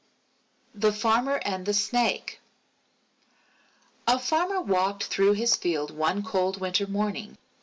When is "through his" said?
5.03-5.55